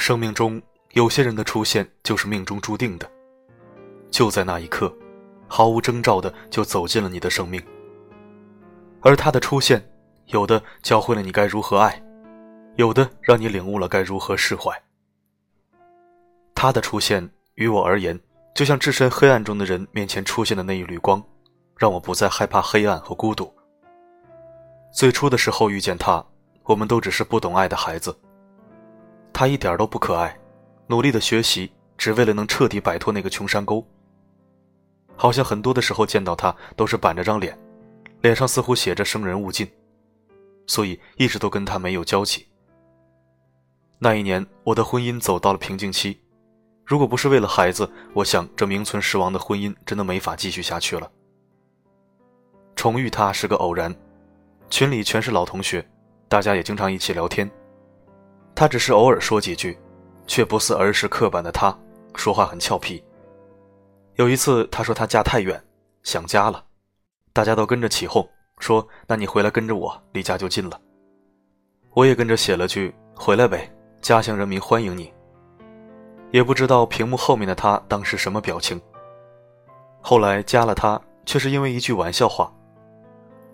[0.00, 0.60] 生命中
[0.92, 3.08] 有些人的出现就是命中注定的，
[4.10, 4.92] 就在那一刻，
[5.46, 7.62] 毫无征兆的就走进了你的生命。
[9.02, 9.86] 而他的出现，
[10.28, 12.02] 有的教会了你该如何爱，
[12.76, 14.72] 有的让你领悟了该如何释怀。
[16.54, 18.18] 他的出现于我而言，
[18.54, 21.22] 就像置身黑暗中的人面前出现的那一缕光，
[21.76, 23.52] 让我不再害怕黑暗和孤独。
[24.92, 26.24] 最初的时候遇见他，
[26.64, 28.18] 我们都只是不懂爱的孩子。
[29.40, 30.38] 他一点都不可爱，
[30.86, 33.82] 努力的学习，只为了能彻底摆脱那个穷山沟。
[35.16, 37.58] 好像很多的时候见到他都是板着张脸，
[38.20, 39.66] 脸上似乎写着“生人勿近”，
[40.68, 42.46] 所以一直都跟他没有交集。
[43.98, 46.20] 那一年，我的婚姻走到了瓶颈期，
[46.84, 51.10] 如果不是为了孩子，我想这名存实亡的婚姻真的没法继续下去了。
[52.76, 53.96] 重遇他是个偶然，
[54.68, 55.82] 群里全是老同学，
[56.28, 57.50] 大家也经常一起聊天。
[58.60, 59.78] 他只是偶尔说几句，
[60.26, 61.74] 却不似儿时刻板的他，
[62.14, 63.02] 说话很俏皮。
[64.16, 65.58] 有一次，他说他家太远，
[66.02, 66.62] 想家了，
[67.32, 70.78] 大家都跟着起哄，说：“那你回来跟着我，离家就近了。”
[71.96, 73.72] 我也跟着写了句：“回来呗，
[74.02, 75.10] 家乡人民欢迎你。”
[76.30, 78.78] 也不知道屏幕后面的他当时什么表情。
[80.02, 82.52] 后来加了他，却是因为一句玩笑话。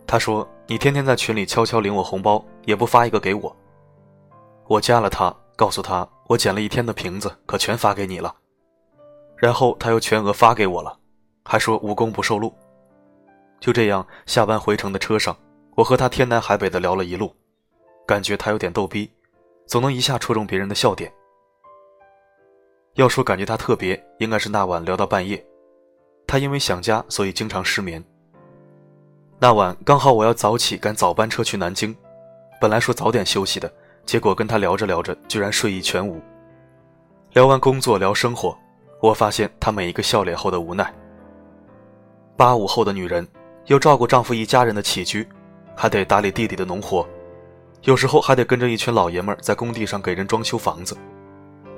[0.04, 3.56] 他说：“你天天在群里悄悄领我红包，也不发一个给我。”
[4.68, 8.34] 我加了他，告诉他我捡了一天的瓶子，可全发给你了。
[9.36, 10.98] 然后他又全额发给我了，
[11.44, 12.52] 还说无功不受禄。
[13.60, 15.36] 就这样，下班回程的车上，
[15.76, 17.32] 我和他天南海北的聊了一路，
[18.06, 19.10] 感觉他有点逗逼，
[19.66, 21.12] 总能一下戳中别人的笑点。
[22.94, 25.44] 要说感觉他特别，应该是那晚聊到半夜，
[26.26, 28.02] 他因为想家，所以经常失眠。
[29.38, 31.94] 那晚刚好我要早起赶早班车去南京，
[32.60, 33.72] 本来说早点休息的。
[34.06, 36.22] 结果跟他聊着聊着，居然睡意全无。
[37.32, 38.56] 聊完工作，聊生活，
[39.02, 40.94] 我发现他每一个笑脸后的无奈。
[42.36, 43.26] 八五后的女人，
[43.66, 45.28] 又照顾丈夫一家人的起居，
[45.74, 47.06] 还得打理弟弟的农活，
[47.82, 50.96] 有时候还得跟着一群老爷们在工地上给人装修房子，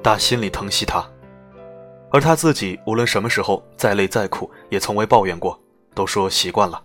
[0.03, 1.03] 打心里疼惜他。
[2.11, 5.59] 而他自己，无论什么时候再累再苦，也从未抱怨过，
[5.95, 6.83] 都说习惯了。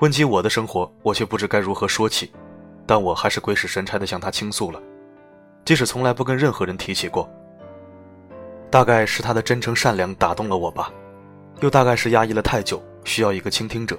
[0.00, 2.32] 问及我的生活，我却不知该如何说起。
[2.86, 4.80] 但我还是鬼使神差地向他倾诉了，
[5.64, 7.28] 即使从来不跟任何人提起过。
[8.70, 10.90] 大概是他的真诚善良打动了我吧，
[11.60, 13.98] 又大概是压抑了太久，需要一个倾听者。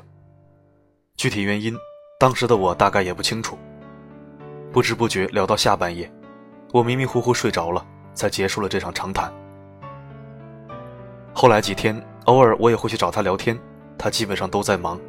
[1.16, 1.76] 具体原因，
[2.20, 3.58] 当时的我大概也不清楚。
[4.72, 6.12] 不知不觉聊到下半夜，
[6.72, 9.32] 我迷迷糊糊睡着了，才结束了这场长谈。
[11.32, 13.58] 后来几天，偶尔我也会去找他聊天，
[13.98, 15.00] 他基本上都在忙，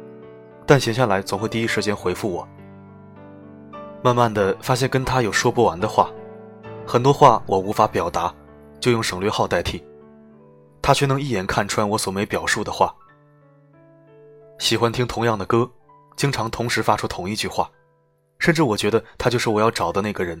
[0.67, 2.47] 但闲下来总会第一时间回复我。
[4.05, 6.11] 慢慢的发现跟他有说不完的话，
[6.85, 8.31] 很多话我无法表达，
[8.79, 9.83] 就用省略号代替，
[10.79, 12.95] 他却能一眼看穿我所没表述的话。
[14.59, 15.67] 喜欢听同样的歌，
[16.15, 17.67] 经常同时发出同一句话，
[18.37, 20.39] 甚至我觉得他就是我要找的那个人，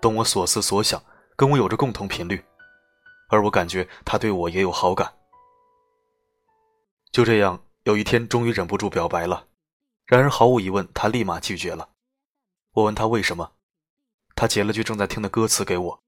[0.00, 1.00] 懂我所思所想，
[1.36, 2.42] 跟我有着共同频率，
[3.30, 5.08] 而我感觉他对我也有好感。
[7.12, 9.44] 就这样，有一天终于忍不住表白了，
[10.04, 11.88] 然而毫无疑问，他立马拒绝了。
[12.72, 13.52] 我问他为什么，
[14.34, 16.02] 他截了句正在听的歌词给我。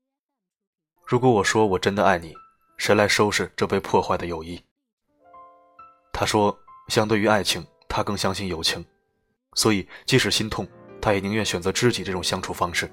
[1.04, 2.34] 如果我说我真的爱你，
[2.76, 4.62] 谁来收拾这被破坏的友谊？
[6.12, 6.56] 他说，
[6.88, 8.84] 相对于爱情，他更相信友情，
[9.54, 10.68] 所以即使心痛，
[11.00, 12.88] 他也宁愿选择知己这种相处方式。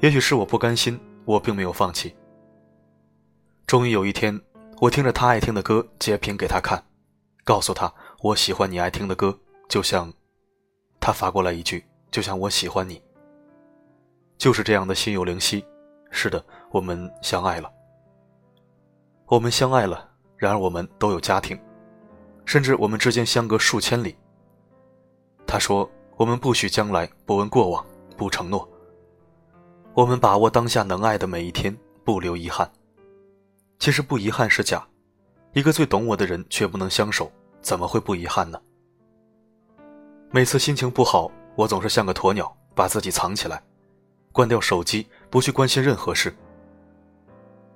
[0.00, 2.16] 也许是我不甘心，我并没有放弃。
[3.66, 4.40] 终于有一天，
[4.80, 6.84] 我听着他爱听的歌截屏给他看，
[7.44, 9.38] 告诉他我喜欢你爱听的歌，
[9.68, 10.12] 就像
[10.98, 11.84] 他发过来一句。
[12.10, 13.02] 就像我喜欢你，
[14.38, 15.64] 就是这样的心有灵犀。
[16.10, 17.70] 是的，我们相爱了。
[19.26, 21.58] 我们相爱了，然而我们都有家庭，
[22.44, 24.16] 甚至我们之间相隔数千里。
[25.46, 27.84] 他说：“我们不许将来，不问过往，
[28.16, 28.66] 不承诺。
[29.94, 32.70] 我们把握当下能爱的每一天，不留遗憾。
[33.78, 34.86] 其实不遗憾是假，
[35.52, 37.30] 一个最懂我的人却不能相守，
[37.60, 38.60] 怎么会不遗憾呢？
[40.30, 43.62] 每次心情不好。”我总是像个鸵鸟，把自己藏起来，
[44.30, 46.36] 关掉手机，不去关心任何事。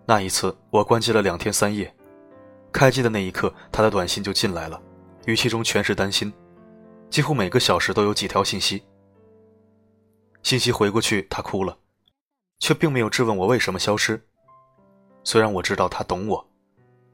[0.05, 1.93] 那一次，我关机了两天三夜，
[2.71, 4.81] 开机的那一刻，他的短信就进来了，
[5.25, 6.31] 语气中全是担心，
[7.09, 8.85] 几乎每个小时都有几条信息。
[10.43, 11.79] 信息回过去，他哭了，
[12.59, 14.23] 却并没有质问我为什么消失。
[15.25, 16.47] 虽然我知道他懂我，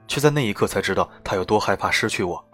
[0.08, 2.44] 却在那一刻才知道他有多害怕失去我。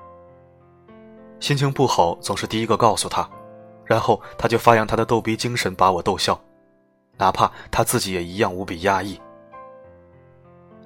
[1.41, 3.26] 心情不好，总是第一个告诉他。
[3.84, 6.40] 然后他就发扬他的逗逼精神，把我逗笑。
[7.19, 9.20] 哪怕他自己也一样无比压抑。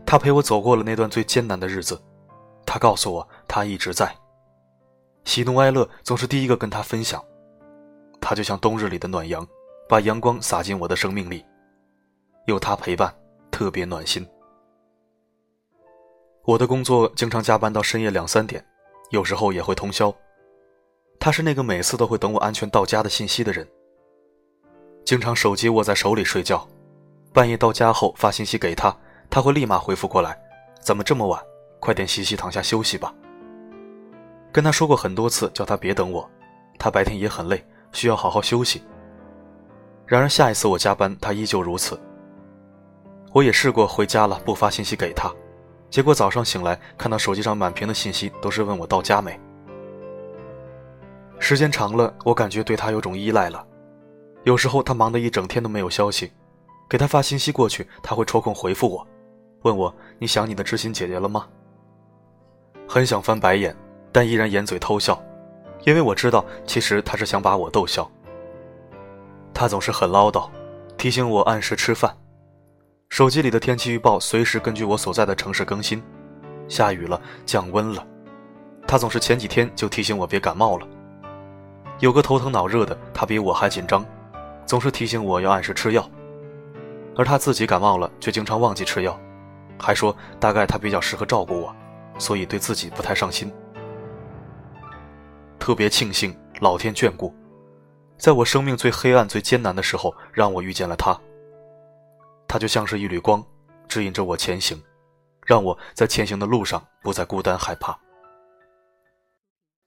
[0.04, 2.00] 他陪我走过了那段最艰难的日子，
[2.64, 4.14] 他告诉我他一直在。
[5.24, 7.22] 喜怒哀乐总是第一个跟他分享，
[8.20, 9.46] 他就像冬日里的暖阳，
[9.88, 11.44] 把阳光洒进我的生命里，
[12.46, 13.12] 有他陪伴，
[13.50, 14.26] 特别暖心。
[16.44, 18.64] 我的工作经常加班到深夜两三点，
[19.10, 20.14] 有时候也会通宵。
[21.26, 23.66] 他是那个每次都会等我安全到家的信息的人。
[25.04, 26.64] 经常手机握在手里睡觉，
[27.32, 28.96] 半夜到家后发信息给他，
[29.28, 30.40] 他会立马回复过来
[30.80, 31.42] ：“怎么这么晚？
[31.80, 33.12] 快点洗洗，躺下休息吧。”
[34.54, 36.30] 跟他说过很多次，叫他别等我，
[36.78, 38.84] 他白天也很累，需要好好休息。
[40.06, 42.00] 然而下一次我加班，他依旧如此。
[43.32, 45.28] 我也试过回家了不发信息给他，
[45.90, 49.36] 结果早上醒来看到手机上满屏的信息都是问我到家没。
[51.38, 53.64] 时间长了，我感觉对他有种依赖了。
[54.44, 56.32] 有时候他忙得一整天都没有消息，
[56.88, 59.06] 给他发信息过去，他会抽空回复我，
[59.62, 61.46] 问我你想你的知心姐姐了吗？
[62.88, 63.76] 很想翻白眼，
[64.12, 65.20] 但依然掩嘴偷笑，
[65.84, 68.10] 因为我知道其实他是想把我逗笑。
[69.52, 70.48] 他总是很唠叨，
[70.96, 72.16] 提醒我按时吃饭。
[73.08, 76.02] 手机里的天气预报随时根据我所在的城市更新，
[76.68, 78.06] 下雨了，降温了，
[78.86, 80.86] 他总是前几天就提醒我别感冒了。
[81.98, 84.04] 有个头疼脑热的，他比我还紧张，
[84.66, 86.10] 总是提醒我要按时吃药，
[87.16, 89.18] 而他自己感冒了却经常忘记吃药，
[89.78, 91.74] 还说大概他比较适合照顾我，
[92.18, 93.50] 所以对自己不太上心。
[95.58, 97.34] 特别庆幸老天眷顾，
[98.18, 101.18] 在我生命最黑暗、最艰难的时候，让我遇见了他。
[102.46, 103.42] 他就像是一缕光，
[103.88, 104.80] 指引着我前行，
[105.46, 107.98] 让我在前行的路上不再孤单害怕。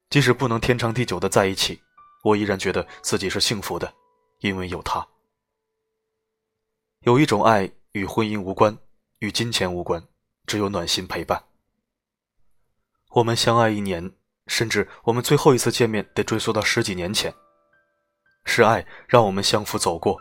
[0.09, 1.79] 即使不能天长地久的在一起。
[2.23, 3.93] 我依然觉得自己是幸福的，
[4.39, 5.05] 因为有他。
[7.01, 8.77] 有一种爱与婚姻无关，
[9.19, 10.03] 与金钱无关，
[10.45, 11.41] 只有暖心陪伴。
[13.11, 14.11] 我们相爱一年，
[14.47, 17.33] 甚至我们最后一次见面得追溯到十几年前。
[18.45, 20.19] 是爱让我们相扶走过。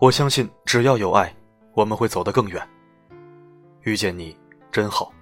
[0.00, 1.34] 我相信，只要有爱，
[1.74, 2.68] 我们会走得更远。
[3.82, 4.36] 遇见你，
[4.70, 5.12] 真好。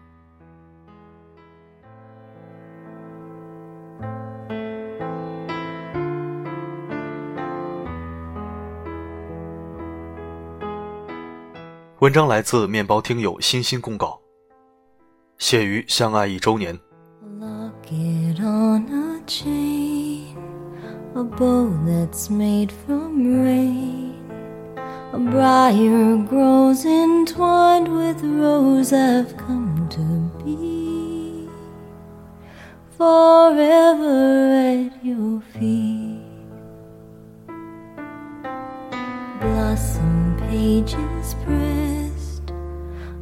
[12.03, 14.19] 文章来自面包听友欣欣公稿，
[15.39, 16.77] 写于相爱一周年。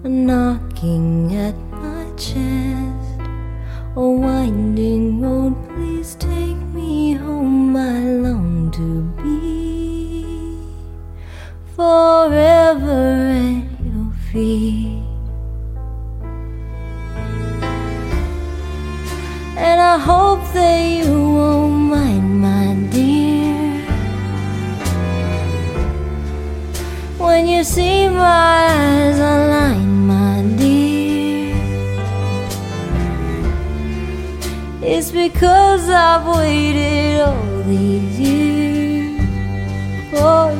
[0.09, 3.21] Knocking at my chest.
[3.97, 7.77] A winding road, please take me home.
[7.77, 10.57] I long to be
[11.77, 15.03] forever at your feet.
[19.57, 23.85] And I hope that you won't mind, my dear,
[27.19, 29.00] when you see my
[35.29, 39.21] because I've waited all these years
[40.11, 40.60] for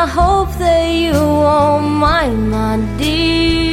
[0.00, 3.67] I hope that you won't mind, my dear.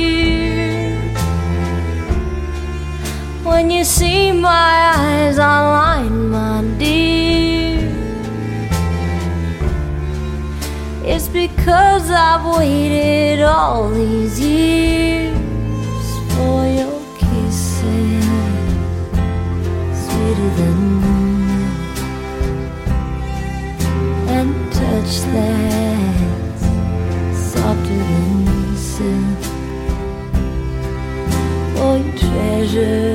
[3.78, 7.92] you see my eyes online, my dear,
[11.04, 15.36] it's because I've waited all these years
[16.34, 18.26] for your kisses,
[20.04, 21.98] sweeter than milk,
[24.38, 26.60] and touch that
[27.36, 29.42] softer than silk.
[31.78, 33.15] Oh, treasure.